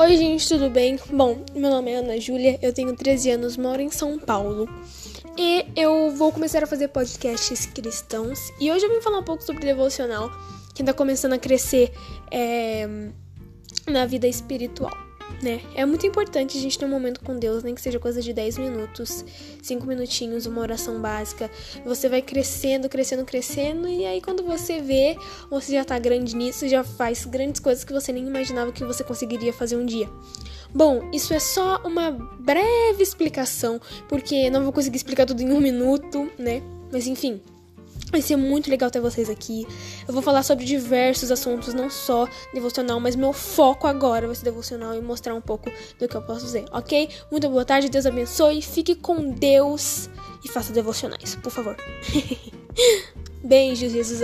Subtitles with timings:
[0.00, 0.96] Oi, gente, tudo bem?
[1.10, 4.68] Bom, meu nome é Ana Júlia, eu tenho 13 anos, moro em São Paulo.
[5.36, 8.38] E eu vou começar a fazer podcasts cristãos.
[8.60, 10.30] E hoje eu vim falar um pouco sobre devocional,
[10.72, 11.90] que está começando a crescer
[12.30, 12.88] é,
[13.88, 15.07] na vida espiritual
[15.42, 15.60] né?
[15.74, 18.32] É muito importante a gente ter um momento com Deus, nem que seja coisa de
[18.32, 19.24] 10 minutos,
[19.62, 21.50] 5 minutinhos, uma oração básica.
[21.84, 25.16] Você vai crescendo, crescendo, crescendo, e aí quando você vê,
[25.50, 29.04] você já tá grande nisso, já faz grandes coisas que você nem imaginava que você
[29.04, 30.08] conseguiria fazer um dia.
[30.74, 35.60] Bom, isso é só uma breve explicação, porque não vou conseguir explicar tudo em um
[35.60, 36.62] minuto, né?
[36.92, 37.40] Mas enfim.
[38.10, 39.66] Vai ser muito legal ter vocês aqui.
[40.06, 44.44] Eu vou falar sobre diversos assuntos, não só devocional, mas meu foco agora vai ser
[44.44, 47.08] devocional e mostrar um pouco do que eu posso fazer, ok?
[47.30, 50.08] Muito boa tarde, Deus abençoe, fique com Deus
[50.44, 51.76] e faça devocionais, por favor.
[53.44, 54.20] Beijos, Jesus.